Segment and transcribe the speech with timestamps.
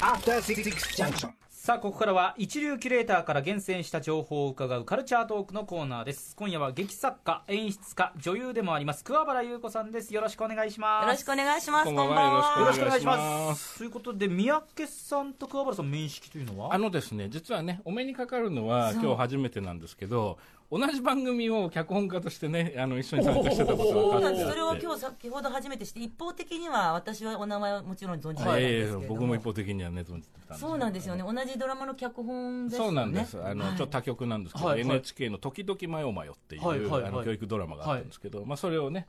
[0.00, 1.30] After Six Junction.
[1.48, 6.36] さあここからは一流キュレーターから厳選した情報を伺うカルチャートークのコーナーです。
[6.36, 10.14] 今夜は劇作家演出家女優でもあります桑原優子さんです。
[10.14, 11.04] よろしくお願いします。
[11.04, 11.84] よろしくお願いします。
[11.86, 12.60] こんばんは。
[12.60, 13.78] よろしくお願いしお願いします。
[13.78, 16.74] ということで三宅さんと桑原さん面識というのは？
[16.74, 20.38] あのですね、実はね、お目にかかるのは今日初めてなんですけど、
[20.70, 24.44] 同じ番組を脚本家としてね、あの一緒に参加してたことそうなんです。
[24.44, 29.06] が分かってそれを今日先ほど初めてして、一方的には私はお名前はもちろん存じてたんはい、でええすけれども。
[29.08, 31.24] 僕も一方的にはね、存じてたんですそうなんですよね。
[31.26, 32.86] 同じドラマの脚本ですよね。
[32.88, 33.42] そうなんです。
[33.42, 39.08] あの、はいちょっと他局なんですけど、NHK の時々マヨマヨっていう、あの教育ドラマがあったんですけど、まあそれをね、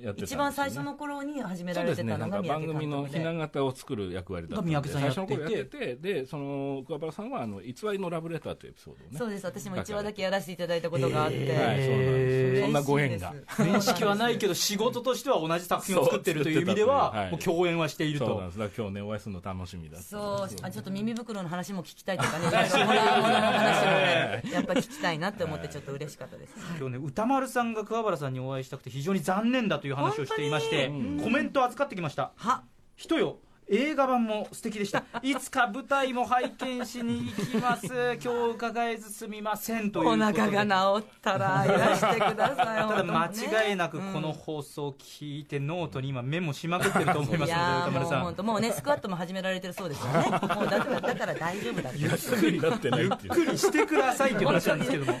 [0.00, 3.06] やってたんですよね一番最初の頃に始められてそうですね、なんかたのが宮城番組の。
[3.06, 9.18] ひな形を作る役割だったんでが三宅さんやっていて最初の頃やってて、で、その、桑原さんは、あの、偽りのラブレターというエピソードをね。
[9.18, 9.46] そうです。
[9.46, 11.36] 私も一話だけやらせていただいたことがあって。
[11.36, 12.62] はい、そうなんです。
[12.62, 13.34] そんなご縁が。
[13.58, 18.58] 面識はないけど仕事としては同じ作品を作ってるという意味ではそうもう共演はしているとそうなんです。
[18.58, 26.54] だから今日ね、お会いするの楽しみだそうあちょっと耳袋の話も聞きたいとかね、いろいろもらうものの話もね、やっぱ聞きたいなって思って、ちょっと嬉しかったです。
[26.78, 30.88] 今日ね歌丸さんが桑原さんにお会いしたくて非常に残念だという話をしていまして
[31.22, 32.32] コメント預かってきました。
[32.36, 32.62] は？
[32.96, 37.86] 人よ映画版も素敵でしたいつか舞台も拝見しに行きます
[38.22, 42.84] 今日伺えずすみませんというおで腹が治ったらいらしてください。
[42.88, 50.30] ただ間違いなくこの放送を聞いてノートに今メモしまくってると思いますので歌丸さん本当もうねスクワットも始められてるそうですよね。
[50.54, 51.98] もうだからだから大丈夫だって。
[51.98, 53.34] ゆっくりなってないっていう。
[53.36, 55.18] ゆっくりしてくださいっていう話なんですけども。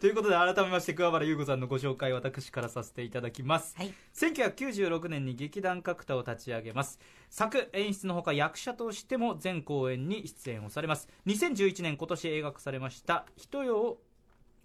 [0.00, 6.98] ということで改めまして桑原優子さんのご紹介私からさせていただきます、はい1996年に劇団角田を立ち上げます
[7.30, 11.08] 作演出のほか役者としても全公演に出演をされます。
[11.26, 14.02] 2011年今年映画化されました「人よを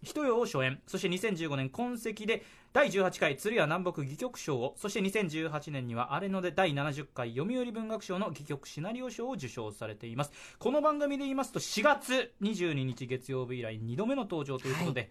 [0.04, 0.82] 人よを初演。
[0.86, 10.32] そして2015年今席で第18回鶴屋南北戯曲賞をそして2018年にはアレノで第70回読売文学賞の戯曲シナリオ賞を受賞されています。
[10.60, 15.10] この番組で言いますと4月22日月曜日以来2度目の登場ということで、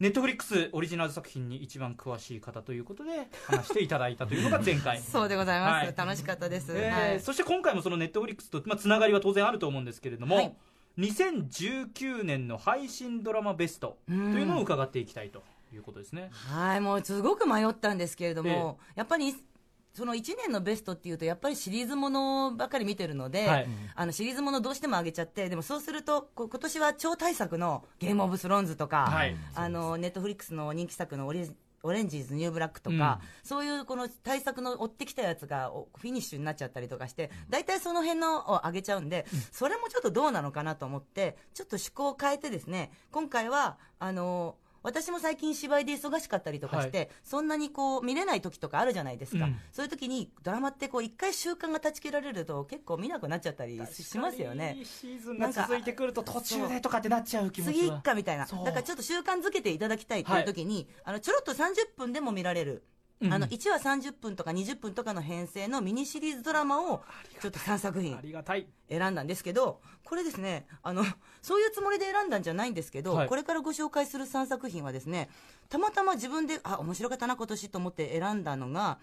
[0.00, 4.98] ネットフリックスオリジナル作品に一番詳しい方ということで話していただいたというのが前回。
[5.02, 5.86] そうでございます。
[5.86, 5.94] はい。
[5.94, 6.72] 楽しかったです。
[6.74, 7.20] えーはい。
[7.20, 10.56] そして今回もそのネットフリックスと、まあ、つながりは当然あると思うんですけれども、はい
[10.98, 15.42] 2019年の配信ドラマベストというのを伺っていきたいと
[15.72, 16.30] いうことですね。
[16.30, 19.34] はい、もうすごく迷ったんですけれども、やっぱり
[19.94, 23.66] その1年のベストっていうと、やっぱりシリーズものばかり見てるので、はい。
[23.94, 29.36] あのシリーズものどうしても上げちゃって、でもそうすると、今年は超大作のゲームオブスローンズとか、はい。
[29.54, 31.46] あのネットフリックスの人気作のオレ
[31.82, 49.56] オレンジ・イズ・ニューブラックとか、そういうこの大作の追ってきたやつがおフィニッシュになっちゃったりとかして、大体その辺のを上げちゃうんで、それもちょっとどうなのかなと思って、ちょっと趣向を変えてですね、今回は、あの、私も最近芝居で忙しかったりとかして、そんなにこう見れない時とかあるじゃないですか、うん。
[49.72, 54.78] そういう時にドラマってこう一回習慣が断ち切られると結構見なくなっちゃったりしますよね。
[54.84, 58.46] シーズンが続いてくると途中でとかってなっちゃう気持ち次は一かみたいな。
[58.46, 62.82] だからちょっと習慣づけていただきたいっていう時に、あのちょろっと30分でも見られる、うん
[63.30, 67.02] あの1話30分とか20分とかの編成のミニシリーズドラマを
[67.40, 68.66] ちょっと3作品ありがたい。
[68.88, 71.02] 選んだんですけどこれですねあの
[71.40, 73.28] そういうつもりで選んだんじゃないんですけど、はい。
[73.28, 75.28] これからご紹介する3作品はですね
[75.68, 78.98] たまたま自分であ面白かったな今年と思って選んだのが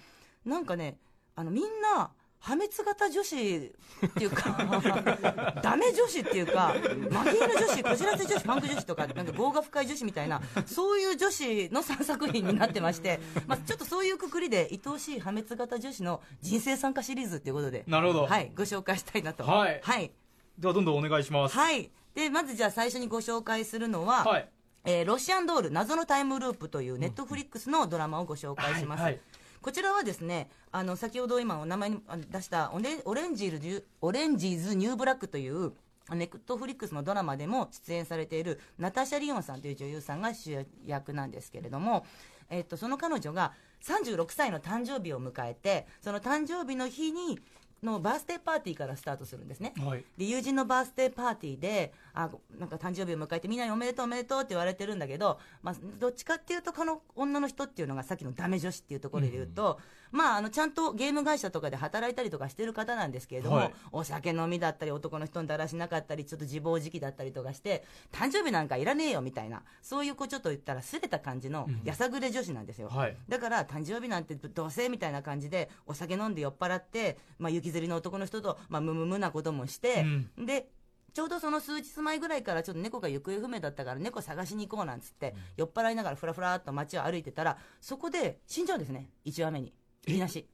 [0.45, 0.97] なんかね
[1.35, 6.73] あのみんな破滅型女子っていうか ダメ女子っていうか
[7.11, 18.27] マギーヌ女子こじらせ女子パンク女子とかなんか業が深い女子みたいなそういう女子の3作品になってまして、まあ、ちょっとそういうくくりで愛おしい破滅型女子の人生参加シリーズっていうことでなるほど。
[18.27, 19.43] はい、ご紹介したいなと。
[19.43, 19.79] はい。
[19.83, 20.11] はい。
[20.57, 21.55] ではどんどんお願いします。
[21.55, 21.91] はい。
[22.13, 24.49] で、まずじゃあ最初にご紹介するのは、はい。
[24.85, 29.01] えーロシアンドール謎のタイムループというネットフリックスのドラマをご紹介します。
[29.01, 29.21] はいはい
[29.61, 35.73] こちらはですね、あの、先ほど今お名前に出したオレオレンジ・イズ、オレンジ・イズ・ニューブラックという、
[36.11, 42.05] ネットフリックスのドラマでも出演されているナタシャ・リオンさんという女優さんが主役なんですけれども、
[42.49, 43.53] えっと、その彼女が
[43.83, 47.39] 36歳の誕生日を迎えて、その誕生日の日に、
[47.83, 49.73] のバースデーパーティーからスタートするんですね。
[49.79, 50.03] はい。
[50.17, 59.79] で友人のバースデーパーティーであなんか誕生日を迎えてみんなにおめでとうおめでとうって言われてるんだけど、まあ、どっちかっていうとこの女の人っていうのがさっきのダメ女子っていうところで言うと、
[60.11, 63.73] まあ、あのちゃんとゲーム会社とかで働いたりとかしてる方なんですけれども、はい。
[63.91, 73.15] お酒飲みだったり男の人にだらしなかったりちょっと自暴自棄だったりとかして誕生日なんかいらねえよみたいなそういうこうちょっと言ったらすれた感じのやさぐれ女子なんですよ、はい。
[73.27, 80.05] だから誕生日なんてどうせみたいな感じでお酒飲んで酔っ払って、まあ、雪吊りの男の人と、まあ、ムムムなこともして、
[80.37, 80.69] で
[81.13, 89.73] ちょうどその数日前ぐらいからちょっと猫が行方不明だったから猫探しに行こうなんつって、酔っ払いながらふらふらっと街を歩いてたらそこで死んじゃうんですね1話目に。
[90.17, 90.47] なし。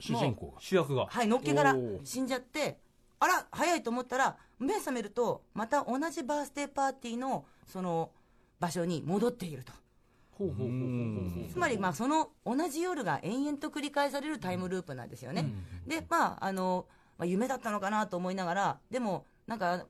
[0.00, 0.60] 主人公が。
[0.60, 1.06] 主役が。
[1.06, 2.78] はい、のっけから死んじゃって、
[3.20, 8.12] あら、早いと思ったら、目覚めると、また同じバースデーパーティーの、その、
[8.60, 9.72] 場所に戻っていると。
[11.50, 15.46] つまり、まあ、その同じ夜が延々と繰り返されるタイムループなんですよね。
[15.86, 16.86] で、まあ、あの、
[17.18, 19.86] まあ、夢だったのかなと思いながら、でも、なんか、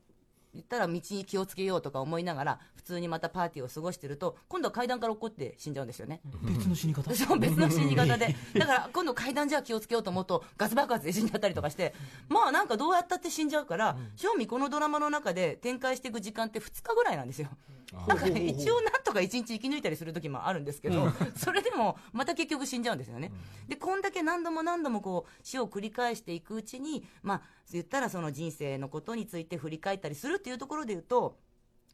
[0.55, 6.21] 言ったら道に気をつけようとか思いながら、普通にまたパーティーを過ごしてると、今度は階段から落っこって死んじゃうんですよね。
[6.43, 8.35] 別の死に方 そう、別の死に方で。
[8.55, 11.95] だから、今度階段じゃ気をつけようと思うと、ガス爆発で死んじゃったりとかして、
[12.29, 17.49] まあなんかどうやったって死んじゃうから、正味このドラマの中で展開していく時間って2日ぐらいなんですよ。
[17.93, 23.32] なんかね、一応なんとか1日生き抜いたりする時もあるんですけど、 それでもまた結局死んじゃうんですよね。
[23.67, 27.43] で、こんだけ何度も何度もこう、死を繰り返していくうちに、まあ、
[27.73, 31.38] 言ったらその人生のことについて振り返ったりするっていうところで言うと、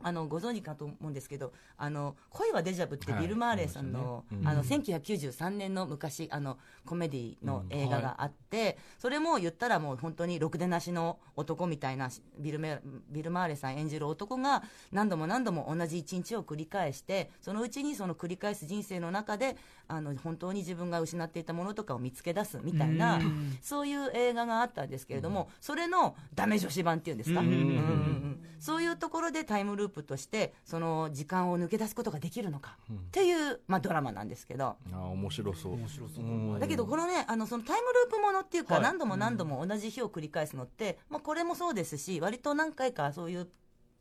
[0.03, 4.43] あのご存知かと思うんですけど「あの恋はデジャブ」ってはいビル・マーレーさんの,、そうですよね。
[4.43, 4.49] うん。
[4.49, 14.63] あの1993年の昔あのコメディの映画があって、それも言ったらもう本当にろくでなしの男みたいなビルメビル・マーレーさん演じる男が
[14.93, 19.57] 何度も何度も同じ一日を繰り返してそのうちにその繰り返す人生の中で
[19.89, 23.59] あの本当に自分が失っていたものとかを見つけ出すみたいなうん。
[23.61, 27.47] そういう映画があったんですけれども、それのダメ女子版っていうんですか、うん。
[27.47, 28.45] うんうんうん。
[28.59, 34.67] そういうところでタイムループとしてその時間を抜け出すことができるのかっていう、まあ、ドラマなんですけど。
[34.67, 35.73] あー面白そう。
[35.75, 36.61] 面白そう。
[36.61, 38.83] だけどこのねあのそのタイムループものっていうか、はい。
[38.83, 43.49] 何度も何度も同じ日を繰り返すのって、まあ、これもそうですし割と何回かそういう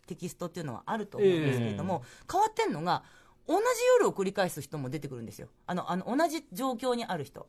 [0.07, 3.03] テキストっていうのはあると思うんですけれども、変わってんのが
[3.47, 3.63] 同じ
[4.00, 5.47] 夜を繰り返す人も出てくるんですよ。
[5.65, 7.47] あのあの同じ状況にある人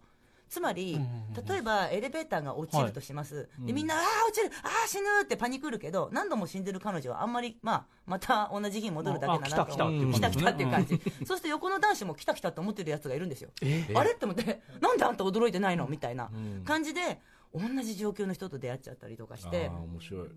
[0.55, 1.01] つまり、
[1.49, 13.51] 例えばエレベーターが落ちるとします、でみんな、ああ、落ちる、ああ、死ぬってパニクるけど、何度も死んでる彼女はあんまり、まあ、また同じ日に戻るだけだなとあ来た来た来たっていう感じ、そうすると横の男子も来た来たと思ってるやつがいるんですよ。
[13.63, 14.13] えあれ？
[14.13, 15.89] って思って、なんであんた驚いてないの？
[15.89, 16.31] みたいな
[16.65, 17.19] 感じで、
[17.53, 19.73] 同じ状況の人と出会っちゃったりとかして。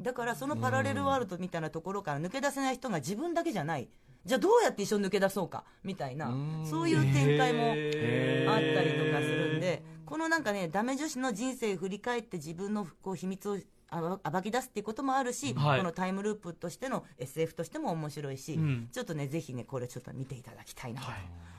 [0.02, 3.88] だからそのパラレルワールドみたいなところから抜け出せない人が自分だけじゃない、
[4.25, 5.64] じゃあどうやって一緒に抜け出そうか？
[5.84, 6.31] みたいな、
[6.64, 13.57] そういう展開もあったりとかするんで、このなんかね、ダメ女子の人生振り返って自分のこう秘密を
[13.92, 15.80] 暴暴き出すっていうこともあるし、はい。
[15.80, 18.89] このタイムループとしての SF としても面白いし、うん。
[18.92, 21.07] ちょっとね、ぜひね、これちょっと見ていただきたいなと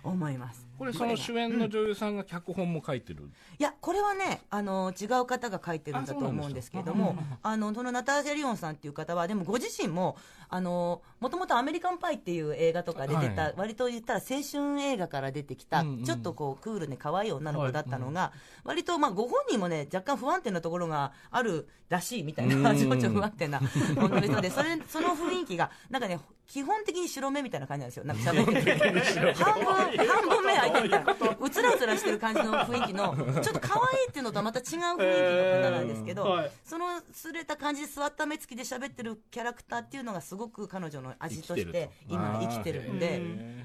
[0.05, 0.67] 思います。
[0.79, 3.31] これ、その主演の女優さんが脚本も書いてる？
[3.59, 10.17] いや、これはね、あの、違う方が書いてるんだと思うんですけれども、あの、そのナターシャ・リオンさんっていう方は、でもご自身も、
[10.51, 13.55] あの、もともとアメリカンパイっていう映画とか出てた、はい。
[13.57, 16.05] 割と言ったら青春映画から出てきた、うんうん。
[16.05, 18.33] ちょっとこう、クールで可愛い女の子だったのが、
[18.65, 23.61] 割と、まあ、ご本人もね、若干不安定なところがあるらしいみたいな、うん情緒不安定な
[23.97, 28.05] 女の人で、それ、その雰囲気が、なんかね、基本的に白目みたいな感じなんですよ。
[28.05, 29.35] なんか喋ってて。
[29.35, 31.17] 半分、半分目開いてみたいな。
[31.41, 43.21] うつらうつらしてる感じの雰囲気の、ちょっと可愛いっていうのとはまた違う雰囲気の方なんですけど、えーはいそのすれた感じで座った目つきで喋ってるキャラクターっていうのがすごく彼女の味として今生きてるんで、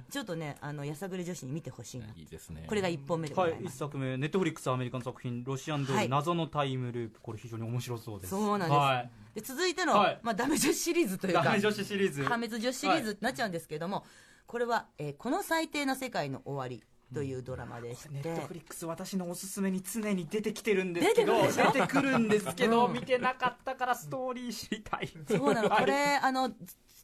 [0.09, 2.07] ちょっとね、あの、やさぐれ女子に見てほしいな。
[2.15, 2.65] いいですね。
[2.67, 3.77] これが1本目でごはい一ざいます。
[3.77, 8.77] 作目ネットフリックスアメリカの作品「ロシアンドール、はい謎のタイムループ」これ非常に面白そうですそうなんです。
[8.77, 9.09] はい。
[9.35, 10.19] で続いての、はい。
[10.21, 12.23] まあ、ダメ女子シリーズというか、ダメ女子シリーズ。
[12.23, 14.05] 破滅女子シリーズってなっちゃうんですけれども、
[14.45, 22.93] これは、えーこの最低な世界の終わりというドラマでして、ネットフリックス私のおすすめに常に出てきてるんですけど出てくるんですけど、うん。
[22.93, 25.79] 見てなかったからストーリー知りたいそうなの、はい。
[25.81, 26.51] これ、あの、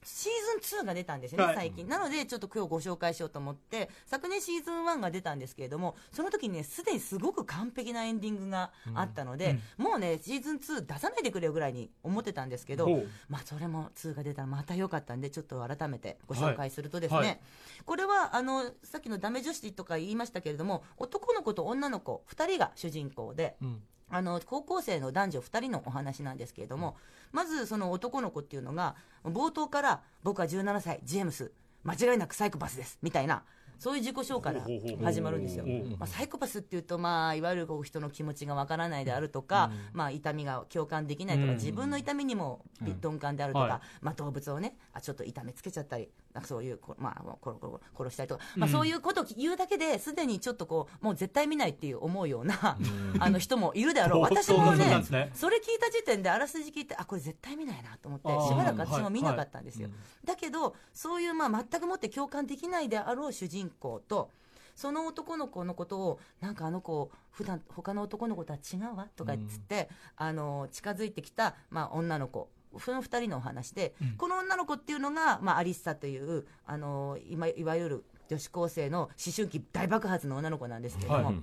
[0.04, 1.56] シーズン2が出たんですよね、はい。
[1.56, 1.88] 最近。
[1.88, 12.88] なので、ちょっと今日ご紹介しようと思って、昨年シーズン1が出たんですけれども、その時にね、すでにすごく完璧なエンディングがあったので、もうね、シーズン2出さないでくれよぐらいに思ってたんですけど
[13.28, 17.28] まあ、それも2が出たらまた良かったんで、ちょっと改めてご紹介するとですね、はい。
[17.28, 17.40] はい
[17.86, 26.96] これは、あの、さっきのダメ女子とか言いましたけれども、男の子と女の子2人が主人公で、うんあの高校生の男女2人のお話なんですけれども、
[27.32, 31.52] まずその男の子っていうのが冒頭から僕は17歳ジェームス
[31.84, 33.44] 間違いなくサイコパスですみたいな
[33.80, 35.64] そういう自己紹介から始まるんですよ、
[35.98, 41.58] まあ、サイコパスっていうと、まあ、いわゆるこう人の気持ちがわからないであるとか、まあ、痛みが共感できないとか、うん。
[41.58, 43.80] 自分の痛みにも鈍感であるとか、はい。
[44.02, 52.78] まあ、動物をねあちょっと痛めつけちゃったりなんかそういうこ、まあ、ここ殺したりとか、まあ、そういうことを言うだけですでにちょっとこうもう絶対見ないっていう思うような、
[53.20, 54.22] あの人もいるであろう。
[54.22, 55.04] 私もね
[55.34, 64.30] それ聞いた時点であらすじ聞いてあこれ絶対見ないなと思ってしばらく私も見なかったんですよ、はいだけどそういうまあ全くもって共感できないであろう主人公と
[64.76, 81.36] その男の子のことをなんかあの子普段他の男の子とは違うわとか言って、あの近づいてきた、まあ、女の子その2人のお話で、この女の子っていうのが、まあ、アリッサというあのいわいわゆる女子高生の思春期大爆発の女の子なんですけれども、はい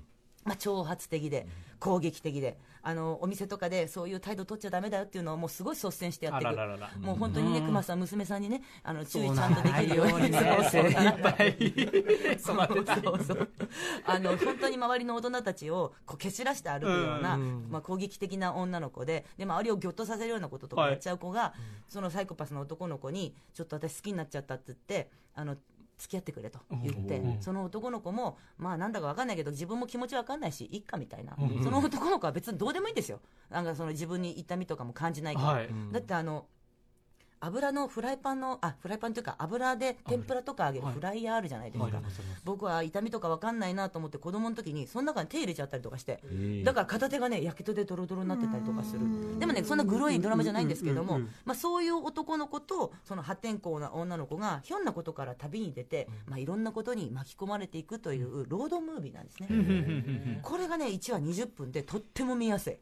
[0.47, 1.47] まあ、挑発的で
[1.79, 6.50] 攻撃的であのお店とかでそういう態度取っちゃだめだよっていうのをもうすごい率先してやっていく。
[6.50, 6.91] あらららら。
[7.00, 10.38] もう本当にね熊さん娘さんにねあの注意ちゃんとできるようにね。
[10.38, 13.49] そう精そう一杯そうそうそう。
[14.07, 17.37] あの本当に周りの大人たちをこう蹴散らして歩くような、
[17.69, 21.55] まあ、攻撃的な女の子でで周りをぎょっとさせるようなこととかはいやっちゃう子が、
[21.88, 25.57] そのサイコパスの男の子にちょっと私好きになっちゃったって言ってあの
[25.99, 27.43] 付き合ってくれと言ってうん。
[27.43, 33.21] その男の子もまあなんだか分かんないけど自分も気持ち分かんないしいっかみたいな、その男の子は別にどうでもいいんですよ。
[33.50, 35.69] なんかその自分に痛みとかも感じないから、はい。
[35.93, 36.47] だってあの
[37.40, 40.95] 油のフライパンのあフライパンというか油で天ぷらとか揚げるはい。
[40.95, 42.00] フライヤーあるじゃないですか、
[42.45, 46.23] 僕は痛みとか分かんないなと思って子供の時にその中に手入れちゃったりとかして
[46.64, 49.38] だから片手がねやけどでドロドロになってたりとかする。
[49.38, 60.40] でもねそんなグロいドラマじゃないんですけれども、まあ、そういう男の子とその破天荒な女の子がひょんなことから旅に出て、まあ、いろんなことに巻き込まれていくというロードムービーなんですね。
[60.43, 62.78] これがね1話20分でとっても見やすい。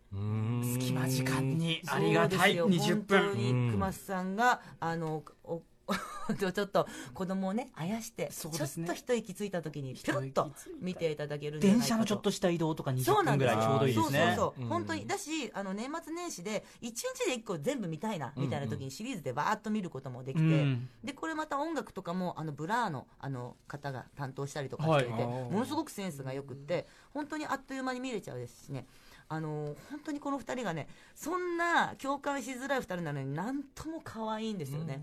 [0.62, 1.80] 隙間時間に。
[1.86, 2.56] ありがたい。
[2.56, 2.96] そうですよ。
[2.96, 3.20] 20分。
[3.20, 4.43] 本当に熊さんが
[4.80, 5.62] あのお
[6.38, 14.18] ちょっと子供をねあやして、ちょっと一息ついた時にピロッと見ていただける電車のちょっとした移動とか20そうなんです分ぐらいちょうどいいですね。
[14.18, 14.68] そうそうそう、うん。
[14.68, 16.94] 本当にだしあの年末年始で1日
[17.26, 20.88] で1個全部見たいなみたいな時にシリーズでバーッと見ることもできて、うん。
[21.02, 25.24] でこれまた音楽とかもあのブラーのあの方が担当したりとかしていて、はい。
[25.24, 28.86] ものすごくセンスがよくって本当にあっという間に見れちゃうですしね
[29.28, 35.00] あの本当にこの2人がねそんな共感しづらい2人なのになんとも可愛いんですよね。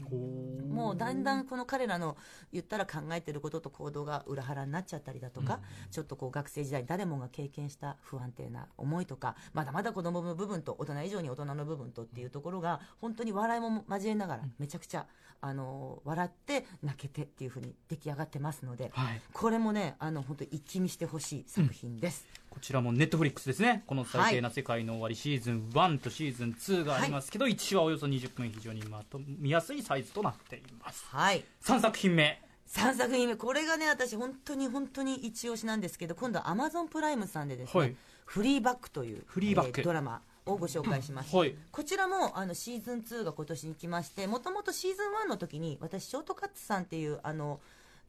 [0.69, 2.15] もうだんだんこの彼らの
[2.51, 5.59] 言ったら考えてることと行動が裏腹になっちゃったりだとか、
[5.89, 15.07] ちょっとこう学生時代誰もが経験した不安定な思いとかまだまだ子供の部分と大人以上に大人の部分とっていうところが本当に笑いも交えながらめちゃくちゃ
[15.41, 19.21] あの笑って泣けてっていう風に出来上がってますので、はい。
[19.33, 22.27] これもねあの本当一気見してほしい作品です。
[22.51, 23.83] こちらもネットフリックスですね。
[23.87, 31.05] この最低な世界の終わりシーズン1とシーズン2がありますけど、1話およそ20分非常にまと見やすいサイズとなっています。
[31.07, 31.45] はい。
[31.63, 32.41] 3作品目。
[32.67, 33.37] 3作品目。
[33.37, 37.95] これがね私本当に本当に一押しなんですけど今度はアマゾンプライムさんでですね、はい。
[38.25, 39.79] フリーバックというフリーバック。
[39.79, 41.55] えドラマをご紹介します、はい。
[41.71, 47.61] こちらもあのシーズン2が今年に来ましてもともとシーズン1の時に私ショートカットさんっていうあの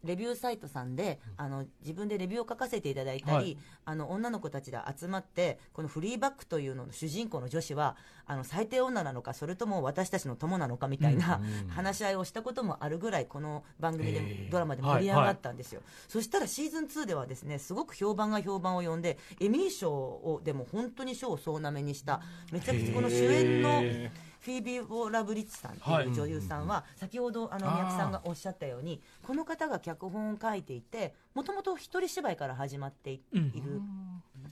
[0.04, 3.56] レビューサイトさんであの自分でレビューを書かせていただいたり、はい。
[3.84, 22.20] あの女の子たちで集まってこのフリーバックというのの主人公の女子はあの最低女なのかそれとも私たちの友なのかみたいな、話し合いをしたこともあるぐらいこの番組へでードラマで盛り上がったんですよ、そしたらシーズン2ではですねすごく評判が評判を呼んでエミー賞をでも本当に賞を総なめにした
[22.52, 24.10] めちゃくちゃこの主演のへ
[24.44, 26.66] フィービー・ウォーラブリッチさんとはいいう女優さん。
[26.66, 33.50] は、先ほどあの宮城さんがおっしゃったようにこの方が脚本を書いていてもともと一人芝居から始まってい,、うん。
[33.52, 33.80] る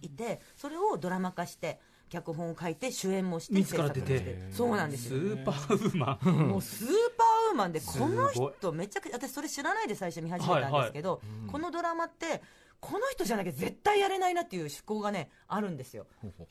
[0.03, 4.57] いてそれをドラマ化して脚本を書いて主演もして自ら出て制作もして。
[4.57, 6.49] そうなんですスよーパーウーマン。
[6.49, 11.21] もうスーパーウーマンで、この人、めちゃくちゃ、私、それ知らないで最初見始めたんですけど、
[11.51, 12.43] このドラマって、
[12.81, 16.07] この人じゃなきゃ絶対やれないなっていう趣向がね、あるんですよ。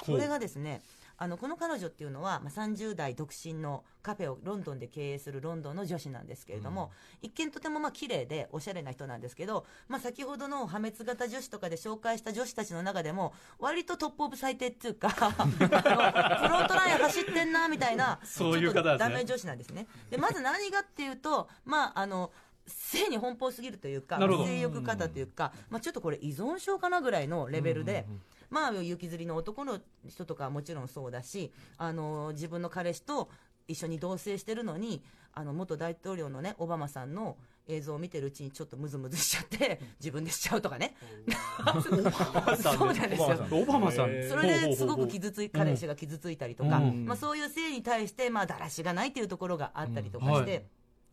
[0.06, 0.82] これがですね、
[1.22, 18.74] あのこの彼女っていうのは、まあ、30代独身のカフェをロンドンで経営するロンドンの女子なんですけれども、一見とてもまあ綺麗でおしゃれな人なんですけど、まあ、先ほどの破滅型女子とかで紹介した女子たちの中でも割とトップオブ最低っていうか あのフロントライン走ってんなみたいなそういう方ですね。
[18.74, 19.88] ちょっとダメ女子なんですね。
[20.10, 22.32] でまず何がっていうと まああの
[22.66, 28.06] 性に奔放すぎるというか性欲型というか、まあ、ちょっとこれ依存症かなぐらいのレベルで、
[28.50, 33.30] まあ、行きずりの男の人とかはもちろんそうだしあの自分の彼氏と
[33.68, 35.04] 一緒に同棲してるのに
[35.34, 37.38] あの元大統領の、ね、オバマさんの
[37.68, 40.96] 映像を見てるうちにちょっとムズムズしちゃって自分でしちゃうとかね。
[41.82, 43.48] そうなんですよ。
[43.52, 44.28] オバマさん。
[44.28, 47.06] それですごく傷つい彼氏が傷ついたりとか、うん。
[47.06, 50.66] まあ、そういう性に対して、まあ、だらしがないというところがあったりとかして。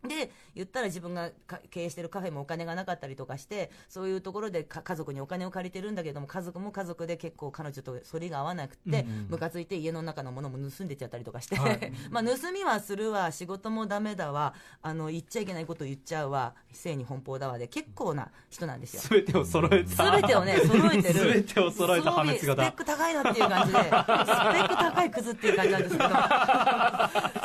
[0.02, 11.56] はいで言ったら自分がか経営してるカフェもお金がなかったりとかしてそういうところでか家族にお金を借りてるんだけども家族も家族で結構彼女と反りが合わなくて、ムカついて家の中のものも盗んでっちゃったりとかして、
[12.10, 19.02] まあ盗みはするわ仕事もダメだわあの言っちゃいけないこと言っちゃうわ性に奔放だわで結構な人なんですよ。
[19.02, 19.90] すべてを揃えた。
[19.90, 21.18] すべてをね、揃えてる。
[21.18, 26.08] すべてを揃えた破滅すごいスペッ型ク高いなっていう感じで、スペック高いクズっていう感じなんですけど、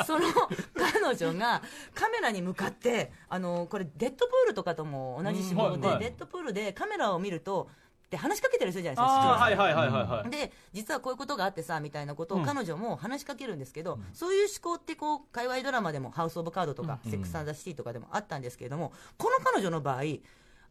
[0.06, 0.28] その
[1.02, 1.62] 彼女が
[1.94, 7.68] カメラに向かって、あの、これデッドプールとかとも同じ仕事で、デッドプールでカメラを見ると、
[8.12, 10.30] で話しかけたりするじゃないですか、ああ視聴者はいはいはいはいはい。
[10.30, 12.42] で実はこういうことがあってさみたいなことうん。
[12.42, 20.02] を彼女も話しかけるんですけど、そういう思考ってこう界隈ドラマでも「ハウス・オブ・カード」とか「セックス・アンダー・シティ」とかでもあったんですけれどもこの彼女の場合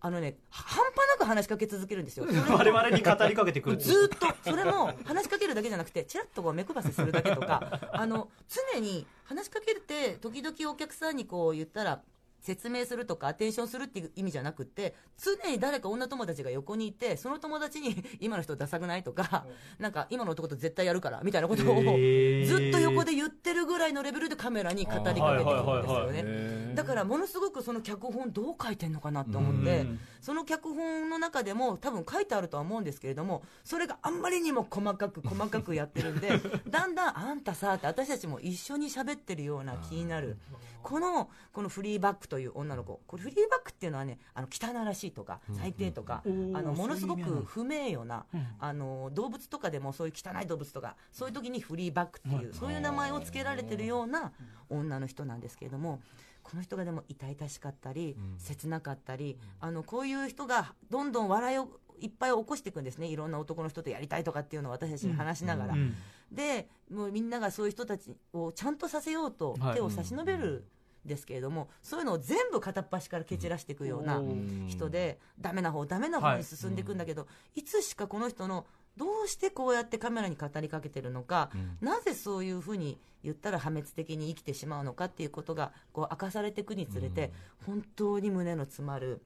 [0.04, 2.26] あのね半端なく話しかけ続けるんですよ。
[2.50, 4.10] 我々に語りかけてくるずーっ
[4.44, 8.30] とそれも話しかけるだけじゃなくてちらっとこう目配せするだけとかあの
[8.74, 12.02] 常に話しかけて時々お客さんにこう言ったら
[12.42, 19.46] 説明するとかアテンションするっていう意味じゃなくて常に誰か女友達が横にいてその友達に 今の人ダサくないとか
[19.78, 23.41] なんか今の男と絶対やるからみたいなことをずっと横で言って
[23.82, 26.74] らいのレベルでカメラに語りかけてるんですよね。
[26.76, 30.00] だからものすごくその脚本どう書いてんのかなと思ってうん。
[30.22, 36.30] その脚本の中でも多分書いてあるとは思うんですけれどもそれがあんまりにも細かく細かくやってるんで
[36.70, 40.38] だんだんあんたさって私たちも一緒に喋ってるような気になる
[40.84, 43.02] このこのフリーバックという女の子。
[43.08, 46.30] これフリーバックっていうのはねあの汚らしいとか最低とか、あ
[46.62, 48.26] のものすごく不名誉な、
[48.60, 54.32] あの動物とかでもそういう汚い動物とかそういう時にフリーバックっていう、そういう名前を付けられてるような
[54.70, 56.02] 女の人なんですけれども
[56.44, 61.70] この人がでも痛々しかったり、切なかったりあのこういう人がどんどん笑いを
[62.02, 63.08] いっぱい起こしていくんですね。
[63.08, 65.96] いろんな男の人とやりたいとかっていうのを私たちに話しながら、うん
[66.32, 69.76] でもうみんながそういう人たちをちゃんとさせようとはい。
[69.76, 70.66] 手を差し伸べる
[71.06, 74.66] んですけれども、そういうのを全部片っ端から蹴散らしていくようなうん。
[74.70, 78.66] 人で、ダメな方ダメな方に進んでいくんだけど、いつしかこの人の
[78.98, 87.32] どうしてこうやってカメラに語りかけてるのか、なぜそういうふうに言ったら破滅的に生きてしまうのかっていうことがこう明かされていくにつれて、
[87.66, 89.22] 本当に胸の詰まる。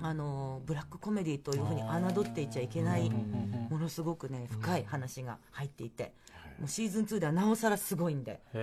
[0.00, 6.12] あのブラックコメディというふうに侮っていちゃいけないものすごくね深い話が入っていて
[6.58, 8.62] もうシーズン2ではなおさらすごいんで本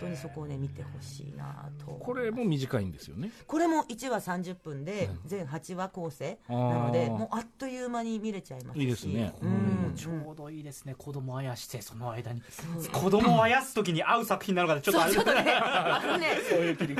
[0.00, 3.30] 当にそこをね見てほしいなとこれも短いんですよね。
[3.46, 8.82] これも1話30分で全8話構成なのでもうあっという間に見れちゃいますし。
[8.82, 9.34] いいですね。
[9.42, 9.94] うん。
[9.94, 10.94] ちょうどいいですね。
[10.96, 12.42] 子供あやしてその間に。
[12.92, 16.28] 子供をあやす時に合う作品なのかちょっとあれちょっとね、あのね、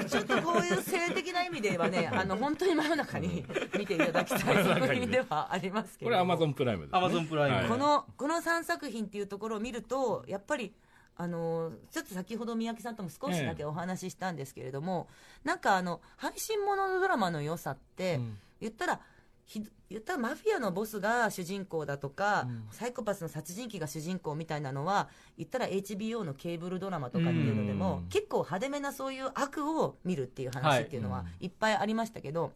[0.09, 3.45] ちょっとこういう性的な意味で言えばね、 あの本当に真夜中に
[3.77, 6.17] 見ていただきたい作品ではありますけれど。
[6.17, 7.57] もこれアマゾンプライムです、ね、アマゾンプライム。
[7.57, 7.69] はい。
[7.69, 10.75] このこの3作品っていうところを見るとやっぱり
[11.17, 15.07] あのちょっと先ほど三宅さんとも少しだけお話ししたんですけれども、
[15.45, 18.39] なんかあの配信もののドラマの良さって、うん。
[18.61, 19.01] 言ったら
[19.45, 28.09] ひ言ったらマフィアのボスが主人公だとか、サイコパスの殺人鬼が主人公みたいなのは言ったら HBO のケーブルドラマとかっていうのでも、うん。
[28.09, 31.45] 結構派手めなそういう悪を見るっていう話っていうのははい。
[31.47, 32.53] いっぱいありましたけど、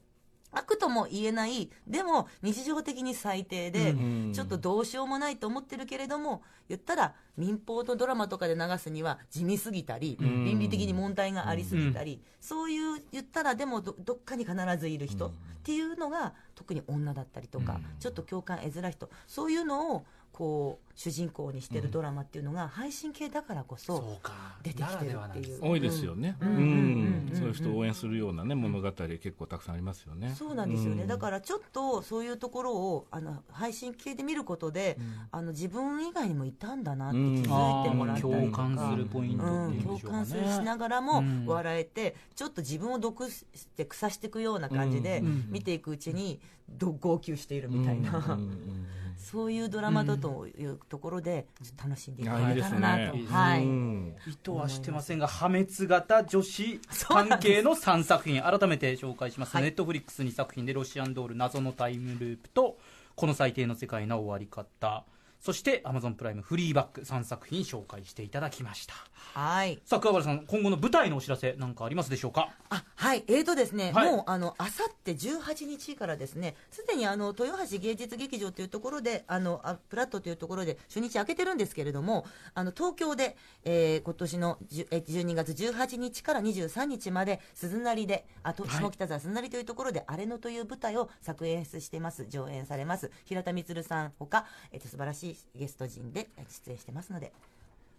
[0.51, 10.45] 悪とも言えないでも日常的に最低で、うんちょっとどうしようもないと思ってるけれども言ったら民放のドラマとかで流すには地味すぎたり、ん。
[10.45, 15.33] 倫理的に問題がありすぎたり、そういう言ったらでもどどっかに必ずいる人っ
[15.63, 17.85] ていうのが特に女だったりとか、うん。
[17.99, 24.33] ちょっと共感得づらい人そういうのをこう主人公にしてるドラマっていうのが配信系だからこそそうか。
[24.63, 25.59] 出てきてるっていう。
[25.65, 30.35] 多いですよね、うんうんうんうんそういう人を応援するような、ね、物語結構たくさんありますよね。
[30.37, 31.09] そうなんですよね、うん。
[31.09, 34.99] だからちょっとそういうところをあの配信系で見ることで、
[35.31, 40.25] あの自分以外にもいたんだなって気づいてもらったりとか、共感するポイントうんっていうん共でしょうかね。
[40.25, 41.47] 感するしながらもうん。
[41.47, 43.45] 笑えて、ちょっと自分を毒し
[43.77, 45.47] て腐していくような感じでうん。
[45.51, 48.25] 見ていくうちにど号泣しているみたいな、うん。
[48.25, 48.31] うん。
[48.31, 48.87] うん
[49.31, 53.13] そういうドラマだというところで楽しんでいただけたらなね。
[53.29, 53.35] と。
[53.35, 53.65] はい。
[53.65, 54.17] うん。
[54.27, 59.65] 意図はしてませんが破滅型女子関係の3作品改めて紹介します、はい。
[59.65, 62.79] ネットフリックス2作品で「ロシアンドール謎のタイムループ」と
[63.15, 65.05] 「この最低の世界の終わり方」
[65.41, 68.95] そしてアマゾンプライムフリーバック3作品紹介していただきました。
[69.35, 69.81] はい。
[69.85, 72.51] さあ桑原さん今後の舞台のお知らせなんかありますでしょうか？
[72.71, 74.13] あはい、えーとですね、はい。
[74.13, 93.11] もうあのあさって18日からですね、すでにあの豊橋芸術劇場というところで、あのあプラットというところで初日開けてるんですけれども、あの東京で、えー今年のじゅえ12月18日から23日まで鈴なりで、あと下北沢鈴なりというところで、あれのという舞台を作演出しています、上演されます。
[93.25, 97.33] 平田充さんほか、えっと素晴らしいゲスト陣でえ出演してますので、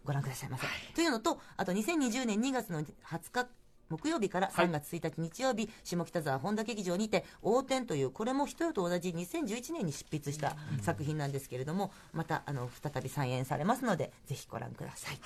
[0.05, 0.65] ご覧くださいませ。
[0.95, 3.47] というのと、あと2020年2月の20日
[3.89, 15.19] 木曜日から3月1日日曜日、下北沢本田劇場にて「横転」というこれも一人と同じ2011年に執筆した作品なんですけれどもまたあの再び再演されますのでぜひご覧ください。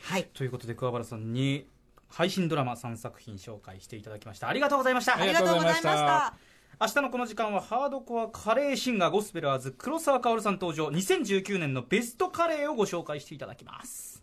[0.00, 1.66] はい、ということで桑原さんに
[2.08, 6.47] 配信ドラマ3作品紹介していただきましたありがとうございましたありがとうございました。
[6.80, 10.86] 明日のこの時間はハードコアカレーシンガーゴスペラーズ黒沢薫さん登場。
[10.86, 14.22] 2019年のベストカレーをご紹介していただきます。